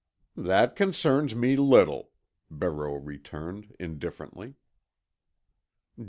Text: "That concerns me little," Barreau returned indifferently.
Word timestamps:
"That 0.35 0.75
concerns 0.75 1.35
me 1.35 1.55
little," 1.55 2.09
Barreau 2.49 2.95
returned 2.95 3.75
indifferently. 3.79 4.55